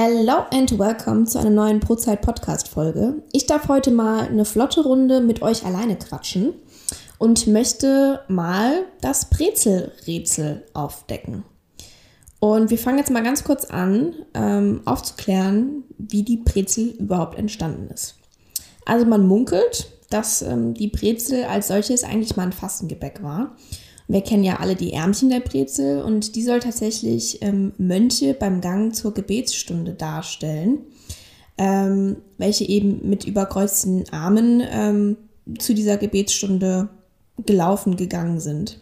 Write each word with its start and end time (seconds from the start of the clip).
Hello 0.00 0.44
and 0.52 0.78
welcome 0.78 1.24
zu 1.24 1.40
einer 1.40 1.50
neuen 1.50 1.80
Prozeit 1.80 2.22
Podcast 2.22 2.68
Folge. 2.68 3.20
Ich 3.32 3.46
darf 3.46 3.66
heute 3.66 3.90
mal 3.90 4.28
eine 4.28 4.44
flotte 4.44 4.84
Runde 4.84 5.20
mit 5.20 5.42
euch 5.42 5.66
alleine 5.66 5.96
quatschen 5.96 6.54
und 7.18 7.48
möchte 7.48 8.20
mal 8.28 8.84
das 9.00 9.28
Brezelrätsel 9.28 10.64
aufdecken. 10.72 11.42
Und 12.38 12.70
wir 12.70 12.78
fangen 12.78 12.98
jetzt 12.98 13.10
mal 13.10 13.24
ganz 13.24 13.42
kurz 13.42 13.64
an, 13.64 14.14
ähm, 14.34 14.82
aufzuklären, 14.84 15.82
wie 15.98 16.22
die 16.22 16.36
Brezel 16.36 16.90
überhaupt 16.90 17.36
entstanden 17.36 17.90
ist. 17.92 18.20
Also 18.86 19.04
man 19.04 19.26
munkelt, 19.26 19.90
dass 20.10 20.42
ähm, 20.42 20.74
die 20.74 20.86
Brezel 20.86 21.42
als 21.42 21.66
solches 21.66 22.04
eigentlich 22.04 22.36
mal 22.36 22.44
ein 22.44 22.52
Fastengebäck 22.52 23.20
war 23.24 23.56
wir 24.08 24.22
kennen 24.22 24.42
ja 24.42 24.56
alle 24.56 24.74
die 24.74 24.94
Ärmchen 24.94 25.28
der 25.28 25.40
Brezel 25.40 26.02
und 26.02 26.34
die 26.34 26.42
soll 26.42 26.60
tatsächlich 26.60 27.42
ähm, 27.42 27.72
Mönche 27.76 28.32
beim 28.32 28.62
Gang 28.62 28.94
zur 28.94 29.12
Gebetsstunde 29.12 29.92
darstellen, 29.92 30.78
ähm, 31.58 32.16
welche 32.38 32.64
eben 32.64 33.06
mit 33.08 33.26
überkreuzten 33.26 34.04
Armen 34.10 34.62
ähm, 34.70 35.16
zu 35.58 35.74
dieser 35.74 35.98
Gebetsstunde 35.98 36.88
gelaufen 37.44 37.96
gegangen 37.96 38.40
sind. 38.40 38.80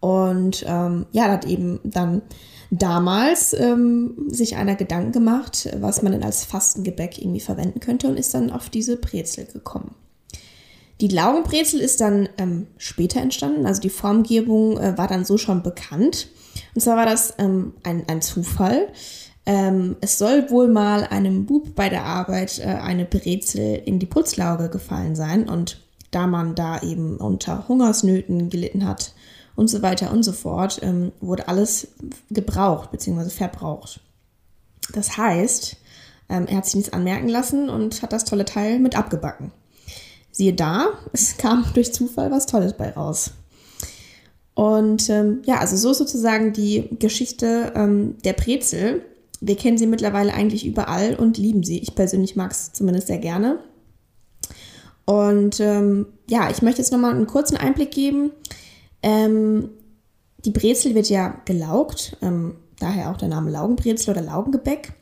Und 0.00 0.64
ähm, 0.66 1.06
ja, 1.12 1.30
hat 1.30 1.46
eben 1.46 1.78
dann 1.84 2.22
damals 2.70 3.52
ähm, 3.52 4.26
sich 4.28 4.56
einer 4.56 4.74
Gedanken 4.74 5.12
gemacht, 5.12 5.68
was 5.80 6.02
man 6.02 6.12
denn 6.12 6.24
als 6.24 6.44
Fastengebäck 6.44 7.18
irgendwie 7.18 7.40
verwenden 7.40 7.78
könnte 7.78 8.08
und 8.08 8.18
ist 8.18 8.34
dann 8.34 8.50
auf 8.50 8.68
diese 8.68 8.96
Brezel 8.96 9.46
gekommen. 9.46 9.94
Die 11.00 11.08
Laugenbrezel 11.08 11.78
ist 11.78 12.00
dann 12.00 12.28
ähm, 12.38 12.68
später 12.78 13.20
entstanden, 13.20 13.66
also 13.66 13.82
die 13.82 13.90
Formgebung 13.90 14.78
äh, 14.78 14.96
war 14.96 15.08
dann 15.08 15.24
so 15.24 15.36
schon 15.36 15.62
bekannt. 15.62 16.28
Und 16.74 16.80
zwar 16.80 16.96
war 16.96 17.04
das 17.04 17.34
ähm, 17.38 17.74
ein, 17.82 18.04
ein 18.08 18.22
Zufall. 18.22 18.88
Ähm, 19.44 19.96
es 20.00 20.18
soll 20.18 20.50
wohl 20.50 20.68
mal 20.68 21.04
einem 21.04 21.44
Bub 21.44 21.74
bei 21.74 21.90
der 21.90 22.04
Arbeit 22.04 22.58
äh, 22.58 22.64
eine 22.64 23.04
Brezel 23.04 23.82
in 23.84 23.98
die 23.98 24.06
Putzlauge 24.06 24.70
gefallen 24.70 25.14
sein. 25.14 25.48
Und 25.48 25.82
da 26.10 26.26
man 26.26 26.54
da 26.54 26.80
eben 26.80 27.18
unter 27.18 27.68
Hungersnöten 27.68 28.48
gelitten 28.48 28.86
hat 28.86 29.12
und 29.54 29.68
so 29.68 29.82
weiter 29.82 30.10
und 30.12 30.22
so 30.22 30.32
fort, 30.32 30.80
ähm, 30.82 31.12
wurde 31.20 31.46
alles 31.48 31.88
gebraucht 32.30 32.90
bzw. 32.90 33.28
verbraucht. 33.28 34.00
Das 34.94 35.18
heißt, 35.18 35.76
ähm, 36.30 36.46
er 36.46 36.56
hat 36.56 36.64
sich 36.64 36.76
nichts 36.76 36.92
anmerken 36.94 37.28
lassen 37.28 37.68
und 37.68 38.00
hat 38.00 38.14
das 38.14 38.24
tolle 38.24 38.46
Teil 38.46 38.78
mit 38.78 38.96
abgebacken 38.96 39.52
siehe 40.36 40.52
da, 40.52 40.88
es 41.12 41.38
kam 41.38 41.64
durch 41.72 41.94
Zufall 41.94 42.30
was 42.30 42.46
Tolles 42.46 42.74
bei 42.74 42.90
raus. 42.90 43.30
Und 44.54 45.08
ähm, 45.10 45.42
ja, 45.44 45.58
also 45.58 45.76
so 45.76 45.90
ist 45.90 45.98
sozusagen 45.98 46.52
die 46.52 46.88
Geschichte 46.98 47.72
ähm, 47.74 48.16
der 48.24 48.34
Brezel. 48.34 49.02
Wir 49.40 49.56
kennen 49.56 49.78
sie 49.78 49.86
mittlerweile 49.86 50.32
eigentlich 50.32 50.66
überall 50.66 51.14
und 51.14 51.38
lieben 51.38 51.62
sie. 51.62 51.78
Ich 51.78 51.94
persönlich 51.94 52.36
mag 52.36 52.52
es 52.52 52.72
zumindest 52.72 53.06
sehr 53.06 53.18
gerne. 53.18 53.58
Und 55.06 55.60
ähm, 55.60 56.06
ja, 56.28 56.50
ich 56.50 56.62
möchte 56.62 56.80
jetzt 56.80 56.92
nochmal 56.92 57.14
einen 57.14 57.26
kurzen 57.26 57.56
Einblick 57.56 57.90
geben. 57.90 58.30
Ähm, 59.02 59.70
die 60.44 60.50
Brezel 60.50 60.94
wird 60.94 61.08
ja 61.08 61.40
gelaugt, 61.44 62.16
ähm, 62.22 62.56
daher 62.78 63.10
auch 63.10 63.16
der 63.16 63.28
Name 63.28 63.50
Laugenbrezel 63.50 64.12
oder 64.12 64.22
Laugengebäck. 64.22 64.92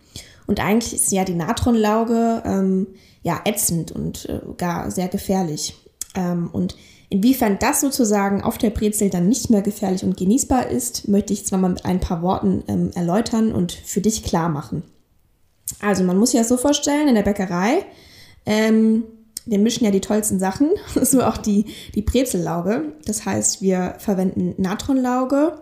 Und 0.46 0.60
eigentlich 0.60 0.94
ist 0.94 1.10
ja 1.12 1.24
die 1.24 1.34
Natronlauge 1.34 2.42
ähm, 2.44 2.86
ja 3.22 3.40
ätzend 3.44 3.92
und 3.92 4.28
äh, 4.28 4.40
gar 4.56 4.90
sehr 4.90 5.08
gefährlich. 5.08 5.74
Ähm, 6.14 6.50
und 6.52 6.76
inwiefern 7.08 7.58
das 7.58 7.80
sozusagen 7.80 8.42
auf 8.42 8.58
der 8.58 8.70
Brezel 8.70 9.10
dann 9.10 9.28
nicht 9.28 9.50
mehr 9.50 9.62
gefährlich 9.62 10.04
und 10.04 10.16
genießbar 10.16 10.68
ist, 10.68 11.08
möchte 11.08 11.32
ich 11.32 11.46
zwar 11.46 11.58
mal 11.58 11.70
mit 11.70 11.84
ein 11.84 12.00
paar 12.00 12.22
Worten 12.22 12.62
ähm, 12.68 12.90
erläutern 12.94 13.52
und 13.52 13.72
für 13.72 14.00
dich 14.00 14.24
klar 14.24 14.48
machen. 14.48 14.82
Also 15.80 16.04
man 16.04 16.18
muss 16.18 16.32
sich 16.32 16.40
das 16.40 16.48
so 16.48 16.56
vorstellen, 16.56 17.08
in 17.08 17.14
der 17.14 17.22
Bäckerei, 17.22 17.84
ähm, 18.46 19.04
wir 19.46 19.58
mischen 19.58 19.84
ja 19.84 19.90
die 19.90 20.00
tollsten 20.00 20.38
Sachen, 20.38 20.70
so 21.02 21.22
auch 21.22 21.36
die, 21.36 21.66
die 21.94 22.02
Brezellauge. 22.02 22.92
Das 23.04 23.26
heißt, 23.26 23.62
wir 23.62 23.96
verwenden 23.98 24.54
Natronlauge 24.60 25.58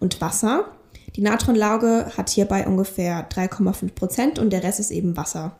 und 0.00 0.20
Wasser. 0.20 0.66
Die 1.16 1.22
Natronlauge 1.22 2.12
hat 2.16 2.28
hierbei 2.28 2.66
ungefähr 2.66 3.28
3,5 3.30 3.94
Prozent 3.94 4.38
und 4.38 4.50
der 4.50 4.62
Rest 4.62 4.80
ist 4.80 4.90
eben 4.90 5.16
Wasser. 5.16 5.58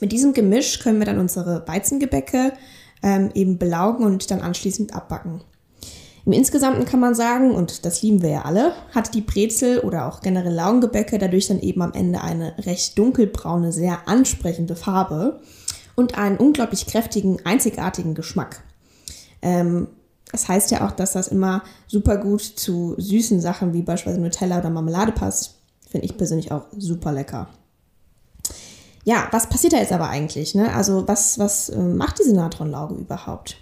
Mit 0.00 0.12
diesem 0.12 0.32
Gemisch 0.32 0.78
können 0.80 0.98
wir 0.98 1.06
dann 1.06 1.18
unsere 1.18 1.68
Weizengebäcke 1.68 2.54
ähm, 3.02 3.30
eben 3.34 3.58
belaugen 3.58 4.06
und 4.06 4.30
dann 4.30 4.40
anschließend 4.40 4.94
abbacken. 4.94 5.42
Im 6.24 6.32
Insgesamten 6.32 6.86
kann 6.86 7.00
man 7.00 7.14
sagen, 7.14 7.50
und 7.50 7.84
das 7.84 8.00
lieben 8.00 8.22
wir 8.22 8.30
ja 8.30 8.42
alle, 8.42 8.72
hat 8.94 9.14
die 9.14 9.20
Brezel 9.20 9.80
oder 9.80 10.06
auch 10.06 10.20
generell 10.20 10.54
Laugengebäcke 10.54 11.18
dadurch 11.18 11.48
dann 11.48 11.60
eben 11.60 11.82
am 11.82 11.92
Ende 11.92 12.22
eine 12.22 12.54
recht 12.58 12.96
dunkelbraune, 12.96 13.72
sehr 13.72 14.08
ansprechende 14.08 14.76
Farbe 14.76 15.40
und 15.96 16.16
einen 16.16 16.38
unglaublich 16.38 16.86
kräftigen, 16.86 17.44
einzigartigen 17.44 18.14
Geschmack. 18.14 18.62
Ähm, 19.42 19.88
das 20.32 20.48
heißt 20.48 20.70
ja 20.70 20.86
auch, 20.86 20.92
dass 20.92 21.12
das 21.12 21.28
immer 21.28 21.62
super 21.86 22.16
gut 22.16 22.42
zu 22.42 22.94
süßen 22.96 23.40
Sachen 23.40 23.74
wie 23.74 23.82
beispielsweise 23.82 24.22
Nutella 24.22 24.58
oder 24.58 24.70
Marmelade 24.70 25.12
passt. 25.12 25.58
Finde 25.88 26.06
ich 26.06 26.16
persönlich 26.16 26.50
auch 26.50 26.62
super 26.76 27.12
lecker. 27.12 27.48
Ja, 29.04 29.28
was 29.30 29.48
passiert 29.48 29.74
da 29.74 29.78
jetzt 29.78 29.92
aber 29.92 30.08
eigentlich? 30.08 30.54
Ne? 30.54 30.72
Also 30.74 31.06
was, 31.06 31.38
was 31.38 31.68
äh, 31.68 31.78
macht 31.78 32.18
diese 32.18 32.34
Natronlauge 32.34 32.94
überhaupt? 32.94 33.56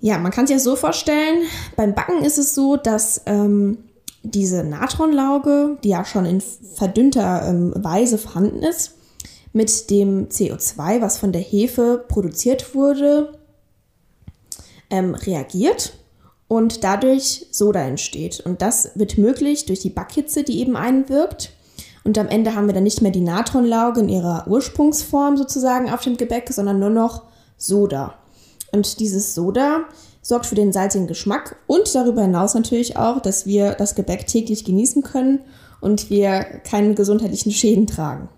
Ja, 0.00 0.18
man 0.18 0.32
kann 0.32 0.46
sich 0.46 0.56
das 0.56 0.64
so 0.64 0.76
vorstellen, 0.76 1.44
beim 1.76 1.94
Backen 1.94 2.24
ist 2.24 2.38
es 2.38 2.54
so, 2.54 2.76
dass 2.76 3.22
ähm, 3.26 3.78
diese 4.22 4.64
Natronlauge, 4.64 5.76
die 5.84 5.90
ja 5.90 6.04
schon 6.04 6.24
in 6.24 6.40
verdünnter 6.40 7.46
ähm, 7.46 7.72
Weise 7.76 8.18
vorhanden 8.18 8.62
ist, 8.62 8.94
mit 9.52 9.90
dem 9.90 10.28
CO2, 10.28 11.02
was 11.02 11.18
von 11.18 11.32
der 11.32 11.42
Hefe 11.42 12.04
produziert 12.08 12.74
wurde, 12.74 13.39
ähm, 14.90 15.14
reagiert 15.14 15.94
und 16.48 16.84
dadurch 16.84 17.46
Soda 17.50 17.80
entsteht. 17.80 18.40
Und 18.40 18.60
das 18.60 18.90
wird 18.96 19.18
möglich 19.18 19.66
durch 19.66 19.80
die 19.80 19.90
Backhitze, 19.90 20.42
die 20.42 20.60
eben 20.60 20.76
einwirkt. 20.76 21.52
Und 22.02 22.18
am 22.18 22.28
Ende 22.28 22.54
haben 22.54 22.66
wir 22.66 22.74
dann 22.74 22.82
nicht 22.82 23.02
mehr 23.02 23.12
die 23.12 23.20
Natronlauge 23.20 24.00
in 24.00 24.08
ihrer 24.08 24.46
Ursprungsform 24.48 25.36
sozusagen 25.36 25.90
auf 25.90 26.02
dem 26.02 26.16
Gebäck, 26.16 26.48
sondern 26.50 26.78
nur 26.78 26.90
noch 26.90 27.22
Soda. 27.56 28.14
Und 28.72 29.00
dieses 29.00 29.34
Soda 29.34 29.84
sorgt 30.22 30.46
für 30.46 30.54
den 30.54 30.72
salzigen 30.72 31.06
Geschmack 31.06 31.56
und 31.66 31.94
darüber 31.94 32.22
hinaus 32.22 32.54
natürlich 32.54 32.96
auch, 32.96 33.20
dass 33.20 33.46
wir 33.46 33.72
das 33.72 33.94
Gebäck 33.94 34.26
täglich 34.26 34.64
genießen 34.64 35.02
können 35.02 35.40
und 35.80 36.10
wir 36.10 36.42
keine 36.64 36.94
gesundheitlichen 36.94 37.52
Schäden 37.52 37.86
tragen. 37.86 38.28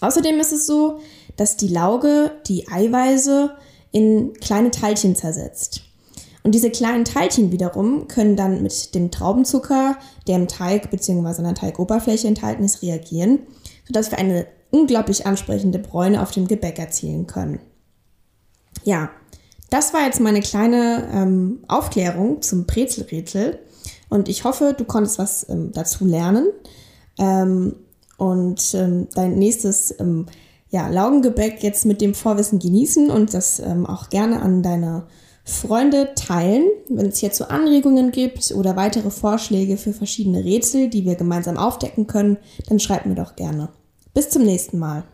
Außerdem 0.00 0.38
ist 0.40 0.52
es 0.52 0.66
so, 0.66 1.00
dass 1.36 1.56
die 1.56 1.68
Lauge 1.68 2.32
die 2.46 2.68
Eiweiße 2.68 3.50
in 3.92 4.32
kleine 4.34 4.70
Teilchen 4.70 5.14
zersetzt. 5.14 5.82
Und 6.42 6.54
diese 6.54 6.70
kleinen 6.70 7.04
Teilchen 7.04 7.52
wiederum 7.52 8.08
können 8.08 8.36
dann 8.36 8.62
mit 8.62 8.94
dem 8.94 9.10
Traubenzucker, 9.10 9.96
der 10.26 10.36
im 10.36 10.48
Teig 10.48 10.90
bzw. 10.90 11.38
an 11.38 11.44
der 11.44 11.54
Teigoberfläche 11.54 12.26
enthalten 12.26 12.64
ist, 12.64 12.82
reagieren, 12.82 13.40
sodass 13.86 14.10
wir 14.10 14.18
eine 14.18 14.46
unglaublich 14.70 15.26
ansprechende 15.26 15.78
Bräune 15.78 16.20
auf 16.20 16.32
dem 16.32 16.48
Gebäck 16.48 16.78
erzielen 16.78 17.26
können. 17.26 17.60
Ja, 18.84 19.10
das 19.70 19.94
war 19.94 20.04
jetzt 20.04 20.20
meine 20.20 20.40
kleine 20.40 21.08
ähm, 21.12 21.60
Aufklärung 21.68 22.42
zum 22.42 22.66
Brezelrätsel 22.66 23.60
und 24.08 24.28
ich 24.28 24.44
hoffe, 24.44 24.74
du 24.76 24.84
konntest 24.84 25.18
was 25.18 25.48
ähm, 25.48 25.70
dazu 25.72 26.04
lernen 26.04 26.48
ähm, 27.18 27.76
und 28.16 28.74
ähm, 28.74 29.08
dein 29.14 29.38
nächstes 29.38 29.98
ähm, 30.00 30.26
ja, 30.72 30.88
Laugengebäck 30.88 31.62
jetzt 31.62 31.84
mit 31.84 32.00
dem 32.00 32.14
Vorwissen 32.14 32.58
genießen 32.58 33.10
und 33.10 33.34
das 33.34 33.60
ähm, 33.60 33.86
auch 33.86 34.08
gerne 34.08 34.40
an 34.40 34.62
deine 34.62 35.04
Freunde 35.44 36.14
teilen. 36.14 36.64
Wenn 36.88 37.06
es 37.06 37.18
hierzu 37.18 37.48
Anregungen 37.48 38.10
gibt 38.10 38.52
oder 38.52 38.74
weitere 38.74 39.10
Vorschläge 39.10 39.76
für 39.76 39.92
verschiedene 39.92 40.44
Rätsel, 40.44 40.88
die 40.88 41.04
wir 41.04 41.14
gemeinsam 41.14 41.58
aufdecken 41.58 42.06
können, 42.06 42.38
dann 42.68 42.80
schreibt 42.80 43.04
mir 43.04 43.14
doch 43.14 43.36
gerne. 43.36 43.68
Bis 44.14 44.30
zum 44.30 44.44
nächsten 44.44 44.78
Mal. 44.78 45.04